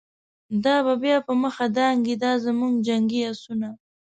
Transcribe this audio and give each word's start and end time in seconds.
دا 0.63 0.75
به 0.85 0.93
بیا 1.03 1.17
په 1.27 1.33
مخه 1.41 1.65
دانګی، 1.75 2.15
دازموږ 2.23 2.73
جنګی 2.87 3.21
آسونه 3.31 3.69